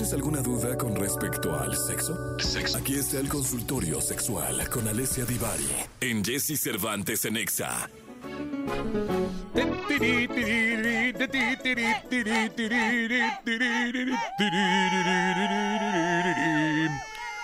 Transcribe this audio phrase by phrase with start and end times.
[0.00, 2.34] ¿Tienes alguna duda con respecto al sexo?
[2.74, 5.68] Aquí está el consultorio sexual con Alessia Divari
[6.00, 7.86] en Jesse Cervantes en Exa.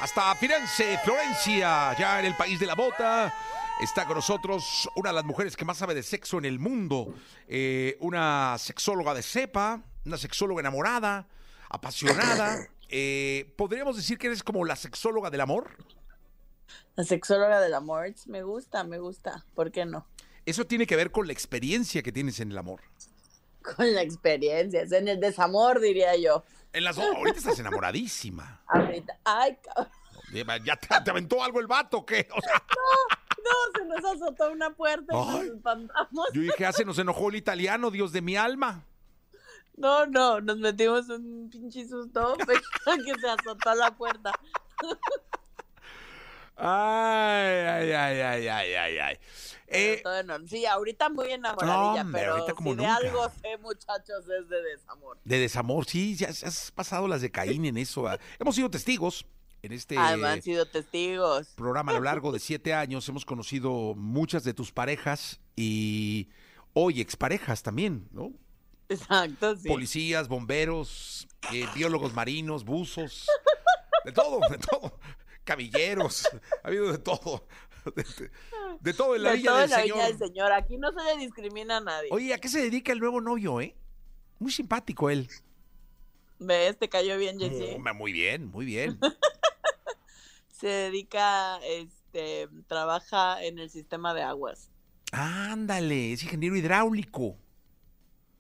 [0.01, 3.35] Hasta Firenze, Florencia, ya en el país de la bota.
[3.83, 7.13] Está con nosotros una de las mujeres que más sabe de sexo en el mundo.
[7.49, 11.29] Eh, una sexóloga de cepa, una sexóloga enamorada,
[11.69, 12.69] apasionada.
[12.89, 15.77] Eh, ¿Podríamos decir que eres como la sexóloga del amor?
[16.95, 19.45] La sexóloga del amor, me gusta, me gusta.
[19.55, 20.07] ¿Por qué no?
[20.47, 22.81] Eso tiene que ver con la experiencia que tienes en el amor.
[23.63, 26.45] Con la experiencia, es en el desamor, diría yo.
[26.73, 28.63] En las ahorita estás enamoradísima.
[28.69, 29.93] Ahorita, ay, cabrón.
[30.65, 32.29] ¿Ya te, te aventó algo el vato qué?
[32.35, 32.63] O sea,
[33.45, 36.27] No, se nos azotó una puerta y nos espantamos.
[36.33, 38.85] yo dije, hace nos enojó el italiano, Dios de mi alma.
[39.77, 44.33] No, no, nos metimos un pinche susto que se azotó la puerta.
[46.57, 49.17] Ay, ay, ay, ay, ay, ay, ay.
[49.69, 50.03] Eh.
[50.47, 54.63] Sí, ahorita muy enamoradilla, hombre, pero ahorita como si de algo sé, muchachos, es de
[54.63, 55.19] desamor.
[55.25, 58.07] de desamor, sí, ya ya has pasado las de Caín en eso.
[58.09, 58.19] ah.
[58.39, 59.27] Hemos sido testigos
[59.63, 61.49] en este Además, han sido testigos.
[61.57, 63.07] programa a lo largo de siete años.
[63.09, 66.29] Hemos conocido muchas de tus parejas y
[66.73, 68.33] hoy exparejas también, ¿no?
[68.89, 69.69] Exacto, sí.
[69.69, 73.27] Policías, bomberos, eh, biólogos marinos, buzos,
[74.05, 74.99] de todo, de todo.
[75.45, 76.27] Camilleros,
[76.63, 77.47] ha habido de todo.
[77.95, 78.31] De, de-
[78.81, 79.97] de todo en la De Villa todo del en la Señor.
[79.97, 80.53] Viña del Señor.
[80.53, 82.09] Aquí no se le discrimina a nadie.
[82.11, 83.75] Oye, ¿a qué se dedica el nuevo novio, eh?
[84.39, 85.29] Muy simpático él.
[86.39, 86.77] ¿Ves?
[86.79, 87.79] Te cayó bien, Jessy.
[87.79, 88.99] Muy, muy bien, muy bien.
[90.51, 94.71] Se dedica, este, trabaja en el sistema de aguas.
[95.13, 97.37] Ándale, es ingeniero hidráulico.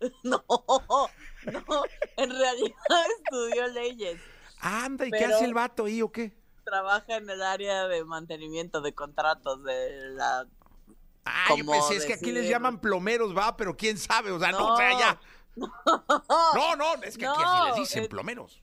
[0.24, 1.82] No, no,
[2.16, 2.76] en realidad
[3.22, 4.20] estudió leyes.
[4.60, 6.36] Anda, ¿y qué hace el vato ahí o qué?
[6.64, 10.46] Trabaja en el área de mantenimiento de contratos de la...
[11.24, 14.52] Ay, yo pensé, es que aquí les llaman plomeros, va, pero quién sabe, o sea,
[14.52, 14.74] no, No.
[14.74, 15.20] o sea, ya.
[15.56, 18.62] No, no, es que aquí así les dicen plomeros.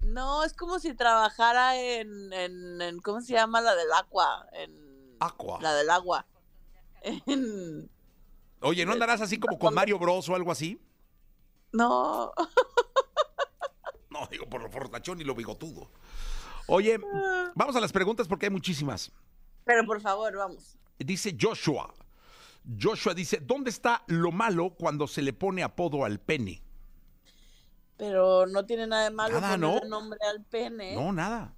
[0.00, 3.60] No, es como si trabajara en, en, en- ¿cómo se llama?
[3.60, 4.46] La del agua.
[4.52, 5.60] En, Aqua.
[5.60, 6.26] La del agua.
[7.02, 7.88] En-
[8.62, 10.80] Oye, ¿no andarás así como con Mario Bros o algo así?
[11.72, 12.32] no,
[14.10, 15.90] No, digo, por lo fortachón y lo bigotudo.
[16.68, 16.98] Oye,
[17.54, 19.10] vamos a las preguntas porque hay muchísimas.
[19.64, 20.76] pero por favor, vamos.
[20.98, 21.92] Dice Joshua.
[22.80, 26.62] Joshua dice, ¿dónde está lo malo cuando se le pone apodo al pene?
[27.96, 29.88] Pero no tiene nada de malo Nada, ponerle ¿no?
[30.00, 30.94] nombre al pene.
[30.94, 31.54] No, nada.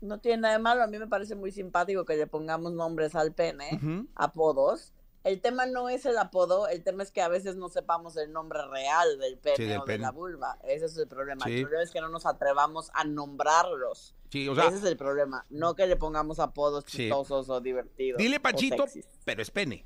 [0.00, 0.82] No tiene nada de malo.
[0.82, 3.80] A mí me parece muy simpático que le pongamos nombres al pene,
[4.14, 4.94] apodos.
[5.22, 8.32] El tema no es el apodo, el tema es que a veces no sepamos el
[8.32, 10.58] nombre real del pene Sí, del o de la vulva.
[10.64, 11.44] Ese es el problema.
[11.44, 11.56] Sí.
[11.58, 14.14] El problema es que no nos atrevamos a nombrarlos.
[14.30, 15.44] Sí, o sea, Ese es el problema.
[15.50, 16.96] No que le pongamos apodos Sí.
[16.98, 18.16] chistosos o divertidos.
[18.18, 19.06] dile o Panchito, sexys.
[19.24, 19.84] pero es pene.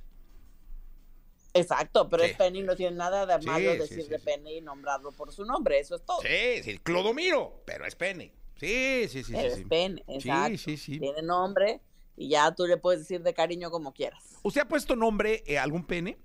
[1.52, 2.30] Exacto, pero Sí.
[2.30, 4.24] es pene y no tiene nada de Sí, malo sí, decirle sí, sí.
[4.24, 5.78] pene y nombrarlo por su nombre.
[5.78, 6.20] Eso es todo.
[6.20, 8.32] Sí, sí, Clodomiro, pero es pene.
[8.56, 9.32] Sí, sí, sí, sí.
[9.34, 9.64] Pero es sí.
[9.64, 10.58] pene, exacto.
[10.58, 10.98] sí, sí.
[10.98, 11.80] Tiene nombre
[12.16, 14.38] y ya tú le puedes decir de cariño como quieras.
[14.42, 16.18] ¿Usted ha puesto nombre eh, a algún pene?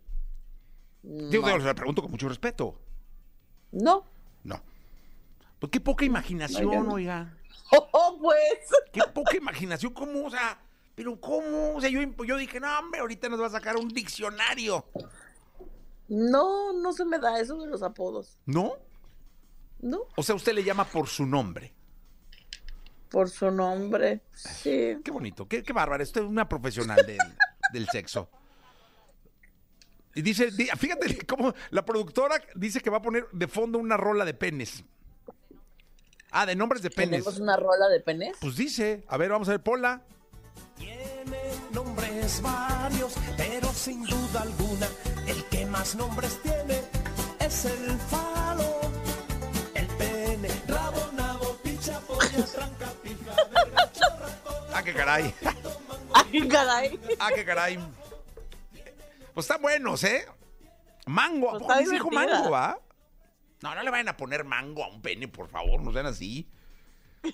[1.02, 1.58] Digo, No.
[1.58, 2.80] lo pregunto con mucho respeto.
[3.72, 4.04] No.
[4.44, 4.62] No.
[5.60, 7.36] Pues qué poca imaginación, oiga.
[7.72, 8.68] Oh, pues.
[8.92, 10.26] Qué poca imaginación, ¿cómo?
[10.26, 10.60] O sea,
[10.96, 11.76] pero ¿cómo?
[11.76, 14.86] O sea, yo, yo dije, no, hombre, ahorita nos va a sacar un diccionario.
[16.08, 18.40] No, no se me da eso de los apodos.
[18.48, 18.74] ¿No?
[19.82, 21.74] No, O sea, usted le llama por su nombre.
[23.10, 24.22] Por su nombre.
[24.34, 24.98] Sí.
[25.04, 26.04] Qué bonito, qué, qué bárbaro.
[26.04, 27.18] Usted es una profesional del,
[27.74, 28.30] del sexo.
[30.16, 33.96] Y dice, di- fíjate cómo la productora dice que va a poner de fondo una
[33.98, 34.84] rola de penes.
[36.32, 37.24] Ah, de nombres de penes.
[37.24, 38.38] Tenemos una rola de penes.
[38.40, 40.04] Pues dice, a ver, vamos a ver, Pola.
[40.78, 41.40] Tiene
[41.74, 44.88] nombres varios, pero sin duda alguna,
[45.28, 46.82] el que más nombres tiene
[47.40, 48.39] es el falo,
[54.94, 55.16] cola.
[55.16, 55.36] Ah, qué caray.
[56.14, 57.00] Ay, caray.
[57.20, 57.80] Ah, qué caray.
[59.34, 60.26] Pues están buenos, ¿eh?
[61.06, 62.80] Mango, ¿a Pues poco les dijo mango, va?
[63.62, 66.50] No, no le vayan a poner mango a un pene, por favor, no sean así.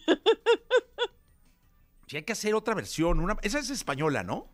[2.07, 3.19] Sí, hay que hacer otra versión.
[3.19, 4.47] Una, esa es española, ¿no?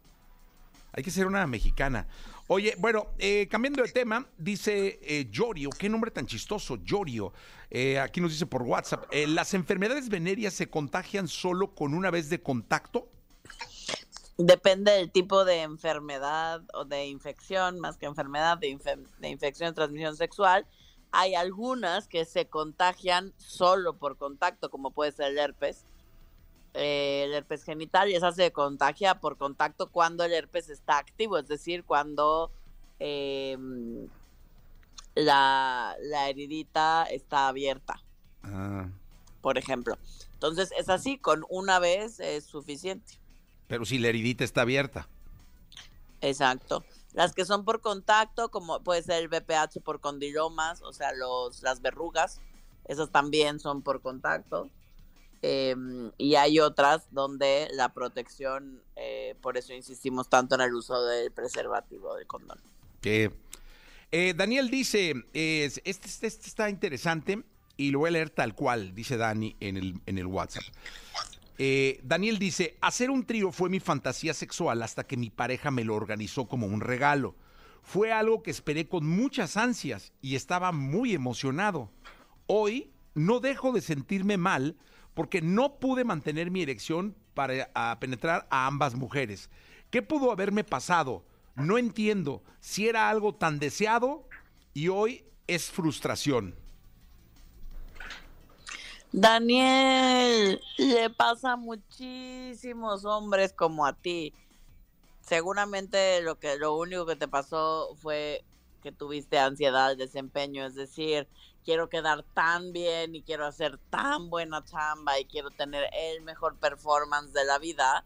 [0.94, 2.08] Hay que hacer una mexicana.
[2.48, 7.32] Oye, bueno, eh, cambiando de tema, dice eh, Yorio, qué nombre tan chistoso, Yorio.
[7.70, 12.12] Eh, aquí nos dice por WhatsApp, eh, ¿las enfermedades venéreas se contagian solo con una
[12.12, 13.08] vez de contacto?
[14.38, 18.78] Depende del tipo de enfermedad o de infección, más que enfermedad, de,
[19.20, 20.68] de infección de transmisión sexual.
[21.12, 25.86] Hay algunas que se contagian solo por contacto, como puede ser el herpes,
[26.74, 31.38] eh, el herpes genital, y esa se contagia por contacto cuando el herpes está activo,
[31.38, 32.52] es decir, cuando
[33.00, 34.08] em,
[35.16, 38.02] la, la heridita está abierta,
[38.44, 38.90] Ah,
[39.42, 39.98] por ejemplo.
[40.34, 43.20] Entonces es así, con una vez es suficiente.
[43.68, 45.08] pero si la heridita está abierta.
[46.22, 46.84] Exacto.
[47.14, 51.62] Las que son por contacto, como puede ser el BPH por condilomas, o sea, los,
[51.62, 52.40] las verrugas,
[52.86, 54.70] esas también son por contacto.
[55.44, 55.76] Eh,
[56.18, 61.32] y hay otras donde la protección, eh, por eso insistimos tanto en el uso del
[61.32, 62.60] preservativo del condón.
[63.04, 67.44] Eh, Daniel dice, es- este, este- este está interesante
[67.78, 70.64] y lo voy a leer tal cual, dice Dani en el, en el WhatsApp.
[71.58, 75.84] Eh, Daniel dice, hacer un trío fue mi fantasía sexual hasta que mi pareja me
[75.84, 77.36] lo organizó como un regalo.
[77.84, 81.90] Fue algo que esperé con muchas ansias y estaba muy emocionado.
[82.48, 84.76] Hoy no dejo de sentirme mal
[85.14, 89.50] porque no pude mantener mi erección para penetrar a ambas mujeres.
[89.90, 91.24] ¿Qué pudo haberme pasado?
[91.56, 94.28] No entiendo si era algo tan deseado
[94.74, 96.56] y hoy es frustración.
[99.12, 104.34] Daniel, le pasa a muchísimos hombres como a ti.
[105.20, 108.46] Seguramente lo que lo único que te pasó fue
[108.82, 111.28] que tuviste ansiedad, desempeño, es decir,
[111.64, 116.58] quiero quedar tan bien y quiero hacer tan buena chamba y quiero tener el mejor
[116.58, 118.06] performance de la vida,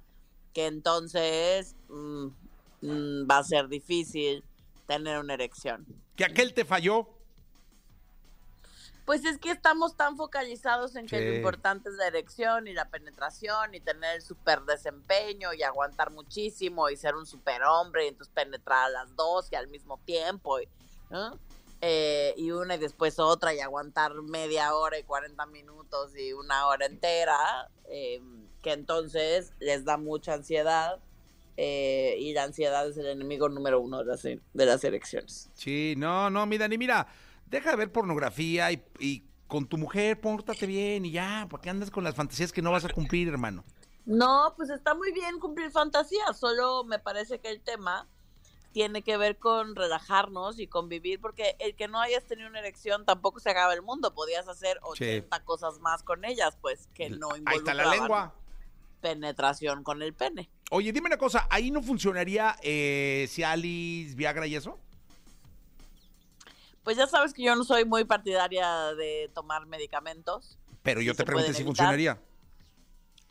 [0.54, 2.28] que entonces mm,
[2.82, 4.44] mm, va a ser difícil
[4.88, 5.86] tener una erección.
[6.16, 7.10] ¿Que aquel te falló?
[9.06, 11.26] Pues es que estamos tan focalizados en que Sí.
[11.26, 16.12] lo importante es la erección y la penetración y tener el super desempeño y aguantar
[16.12, 20.00] muchísimo y ser un super hombre y entonces penetrar a las dos y al mismo
[20.06, 20.68] tiempo y,
[21.12, 21.38] ¿no?
[21.82, 26.68] Eh, y una y después otra y aguantar media hora y 40 minutos y una
[26.68, 28.22] hora entera, eh,
[28.62, 31.00] que entonces les da mucha ansiedad
[31.58, 35.50] eh, y la ansiedad es el enemigo número uno de las, de las erecciones.
[35.54, 37.08] Sí, no, no, mi Dani, mira,
[37.46, 41.70] deja de ver pornografía y, y con tu mujer pórtate bien y ya, ¿para qué
[41.70, 43.64] andas con las fantasías que no vas a cumplir, hermano?
[44.06, 48.08] No, pues está muy bien cumplir fantasías, solo me parece que el tema
[48.76, 53.06] tiene que ver con relajarnos y convivir, porque el que no hayas tenido una erección
[53.06, 57.30] tampoco se acaba el mundo, podías hacer 80 cosas más con ellas, pues que no
[57.32, 58.36] Ahí está la involucraban lengua.
[59.00, 60.50] penetración con el pene.
[60.72, 64.78] Oye, dime una cosa, ¿ahí no funcionaría eh, Cialis, Viagra y eso?
[66.84, 71.24] Pues ya sabes que yo no soy muy partidaria de tomar medicamentos, Pero yo te
[71.24, 72.20] pregunté si funcionaría.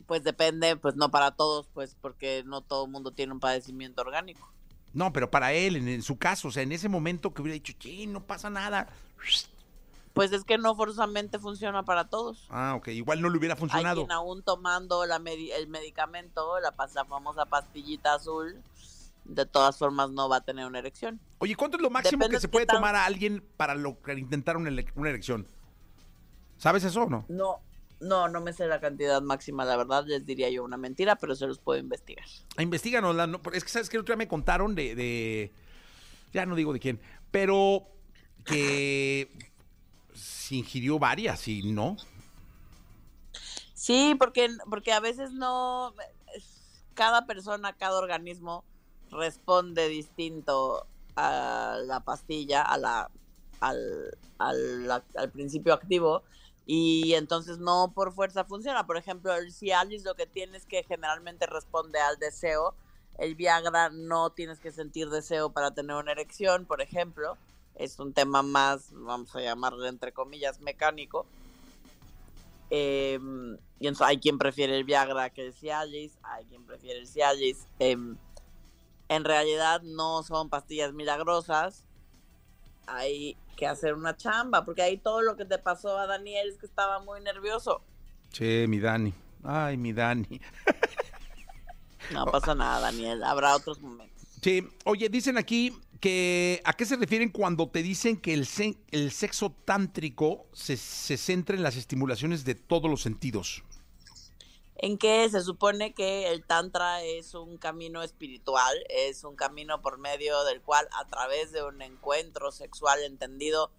[0.07, 4.01] pues depende, pues no para todos, pues porque no todo el mundo tiene un padecimiento
[4.01, 4.51] orgánico.
[4.95, 7.53] No, pero para él, en, en su caso, o sea, en ese momento que hubiera
[7.53, 8.87] dicho, che, no pasa nada.
[10.13, 12.47] Pues es que no forzosamente funciona para todos.
[12.49, 14.01] Ah, ok, igual no le hubiera Hay funcionado.
[14.01, 16.71] quien aún tomando la el medicamento, la,
[17.03, 18.57] famosa pastillita azul,
[19.25, 21.19] de todas formas no va a tener una erección.
[21.39, 24.17] Oye, ¿cuánto es lo máximo Depende que se puede tan- tomar a alguien para lograr
[24.17, 25.45] intentar una, una erección?
[26.57, 27.25] ¿Sabes eso o no?
[27.27, 27.59] No,
[27.99, 31.35] no, no me sé la cantidad máxima, la verdad, les diría yo una mentira, pero
[31.35, 32.25] se los puedo investigar.
[32.57, 33.27] Ah, Investíganosla.
[33.27, 35.53] no, es que sabes que el otro día me contaron de, de-
[36.33, 36.99] Ya no digo de quién,
[37.31, 37.87] pero
[38.45, 39.29] que
[40.13, 41.97] se ingirió varias y no.
[43.73, 45.93] Sí, porque, porque a veces no,
[46.93, 48.63] cada persona, cada organismo
[49.11, 53.11] responde distinto a la pastilla, a la,
[53.59, 56.23] al, al, al principio activo,
[56.65, 58.87] y entonces no por fuerza funciona.
[58.87, 62.73] Por ejemplo, el Cialis lo que tiene es que generalmente responde al deseo.
[63.17, 67.37] El Viagra no tienes que sentir deseo para tener una erección, por ejemplo.
[67.75, 71.25] Es un tema más, vamos a llamarle entre comillas, mecánico.
[72.69, 77.67] Entonces hay quien prefiere el Viagra que el Cialis, hay quien prefiere el Cialis.
[77.79, 77.97] Eh,
[79.07, 81.83] en realidad no son pastillas milagrosas.
[82.87, 86.57] Hay que hacer una chamba, porque ahí todo lo que te pasó a Daniel es
[86.57, 87.81] que estaba muy nervioso.
[88.31, 89.13] Che, mi Dani.
[89.43, 90.41] Ay, mi Dani.
[92.11, 93.23] No pasa nada, Daniel.
[93.23, 94.23] Habrá otros momentos.
[94.41, 98.77] Sí, oye, dicen aquí que a qué se refieren cuando te dicen que el, se-
[98.91, 103.63] el sexo tántrico se, se centra en las estimulaciones de todos los sentidos.
[104.77, 109.97] En que se supone que el Tantra es un camino espiritual, es un camino por
[109.97, 113.71] medio del cual, a través de un encuentro sexual entendido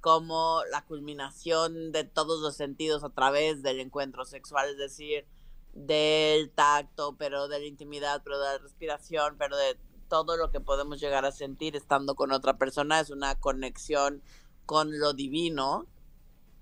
[0.00, 5.26] como la culminación de todos los sentidos a través del encuentro sexual, es decir,
[5.72, 9.76] del tacto, pero de la intimidad, pero de la respiración, pero de
[10.08, 14.22] todo lo que podemos llegar a sentir estando con otra persona, es una conexión
[14.64, 15.86] con lo divino.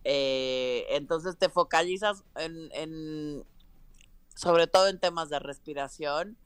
[0.04, 3.44] Eh, entonces te focalizas en, en,
[4.34, 6.36] sobre todo en temas de respiración,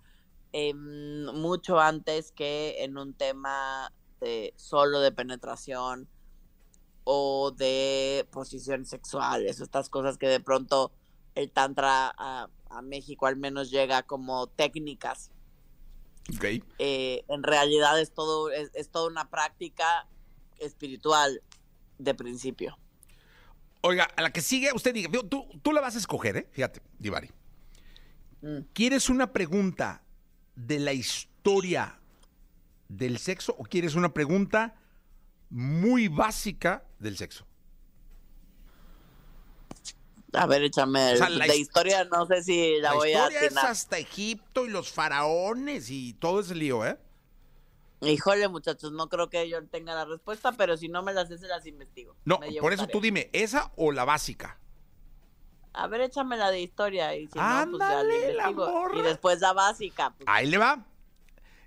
[0.52, 6.08] em, mucho antes que en un tema de, solo de penetración
[7.04, 10.92] o de posiciones sexuales, estas cosas que de pronto
[11.34, 15.30] el tantra a, a México al menos llega como técnicas.
[16.78, 20.06] Eh, en realidad es todo es, es toda una práctica
[20.58, 21.42] espiritual
[21.98, 22.78] de principio.
[23.80, 26.48] Oiga, a la que sigue, usted diga, tú, tú la vas a escoger, ¿eh?
[26.50, 27.30] Fíjate, Divari.
[28.42, 28.58] Mm.
[28.72, 30.02] ¿Quieres una pregunta
[30.54, 31.98] de la historia
[32.88, 34.74] del sexo o quieres una pregunta
[35.50, 37.46] muy básica del sexo?
[40.34, 43.12] A ver, échame O sea, el- la historia, no sé si la, La voy a
[43.12, 46.98] historia es hasta Egipto y los faraones y todo ese lío, ¿eh?
[48.02, 51.38] Híjole, muchachos, no creo que yo tenga la respuesta, pero si no me las sé,
[51.38, 52.14] se las investigo.
[52.24, 52.92] No, por eso tarea.
[52.92, 54.58] tú dime, ¿esa o la básica?
[55.78, 58.98] A ver, échame la de historia y si no, pues ya Ándale, la morra.
[58.98, 60.10] Y después la básica.
[60.10, 60.84] pues, Ahí le va.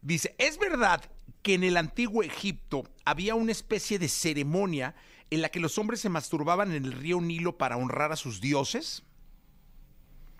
[0.01, 1.01] Dice, ¿es verdad
[1.41, 4.95] que en el antiguo Egipto había una especie de ceremonia
[5.29, 8.41] en la que los hombres se masturbaban en el río Nilo para honrar a sus
[8.41, 9.03] dioses?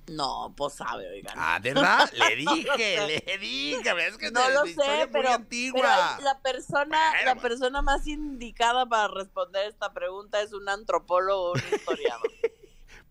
[0.07, 1.35] No, pues sabe, oigan.
[1.37, 2.11] Ah, ¿de verdad?
[2.13, 6.15] Le dije, le dije, es que no lo sé, muy pero, antigua.
[6.17, 11.53] pero la persona, la persona más indicada para responder esta pregunta es un antropólogo o
[11.53, 12.29] un historiador.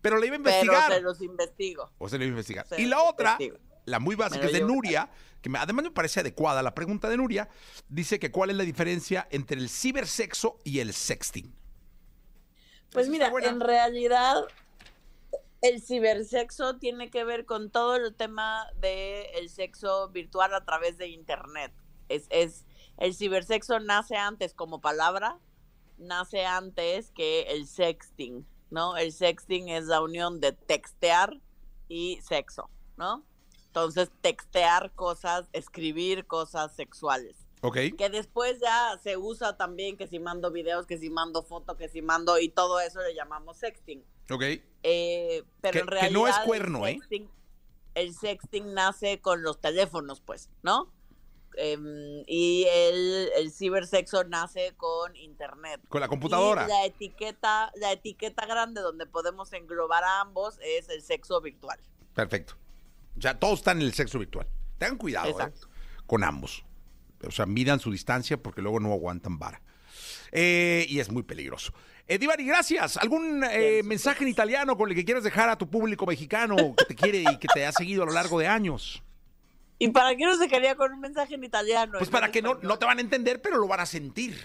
[0.01, 0.91] Pero le iba a pero investigar.
[0.93, 1.91] se los investigo.
[1.97, 2.67] O se le iba a investigar.
[2.67, 3.57] Se y la otra, investigo.
[3.85, 4.61] la muy básica, es de.
[4.61, 5.09] Nuria,
[5.41, 7.49] que me- además me parece adecuada la pregunta de Nuria.
[7.87, 11.53] Dice que cuál es la diferencia entre el cibersexo y el sexting.
[12.91, 14.43] Pues mira, en realidad
[15.61, 20.97] el cibersexo tiene que ver con todo el tema del el sexo virtual a través
[20.97, 21.71] de internet.
[22.09, 22.65] Es, es
[22.97, 25.37] el cibersexo nace antes como palabra,
[25.97, 28.97] nace antes que el sexting, ¿no?
[28.97, 31.39] El sexting es la unión de textear
[31.87, 33.23] y sexo, ¿no?
[33.67, 37.77] Entonces, textear cosas, escribir cosas sexuales ¿Ok?
[37.97, 41.87] que después ya se usa también que si mando videos, que si mando fotos, que
[41.87, 44.03] si mando y todo eso le llamamos sexting.
[44.31, 44.43] ¿Ok?
[44.83, 46.99] Eh, pero Que- en que realidad no es el cuerno, ¿eh?
[47.93, 50.91] El sexting nace con los teléfonos, pues, ¿no?
[51.57, 55.81] Em, y el, el cibersexo nace con internet.
[55.89, 56.65] Con la computadora.
[56.65, 61.79] Y la etiqueta, la etiqueta grande donde podemos englobar a ambos es el sexo virtual.
[62.13, 62.55] Perfecto.
[63.17, 64.47] O sea, todos están en el sexo virtual.
[64.77, 65.53] Tengan cuidado, ¿eh?
[66.07, 66.63] Con ambos.
[67.25, 69.61] O sea, midan su distancia porque luego no aguantan vara.
[70.31, 71.73] Eh, y es muy peligroso.
[72.07, 72.97] Eh, Divari, gracias.
[72.97, 76.85] ¿Algún eh, mensaje en italiano con el que quieras dejar a tu público mexicano que
[76.85, 79.03] te quiere y que te ha seguido a lo largo de años?
[79.81, 81.97] ¿Y para qué no se quería con un mensaje en italiano?
[81.97, 84.39] Pues para que no, no te van a entender, pero lo van a sentir.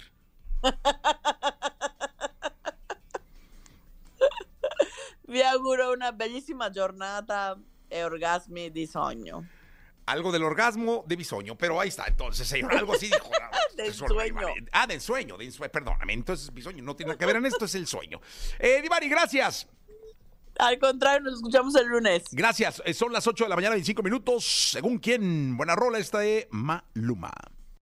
[5.29, 9.47] Vi auguro una bellissima giornata e orgasmi di sogno.
[10.07, 12.07] Algo del orgasmo de bisoño, pero ahí está.
[12.07, 13.29] Entonces, señor, algo así dijo.
[13.77, 13.93] De
[14.33, 14.65] vale.
[14.73, 15.71] Ah, de ensueño, de ensueño.
[15.71, 16.15] Perdóname.
[16.15, 18.23] Entonces, bisoño no tiene nada que ver en esto, es el sueño.
[18.59, 19.69] Eh, Divari, gracias.
[20.59, 22.25] Al contrario, nos escuchamos el lunes.
[22.33, 22.83] Gracias.
[22.85, 24.45] Eh, Son las 8 de la mañana, 25 minutos.
[24.73, 27.33] Según quién, buena rola esta de Maluma.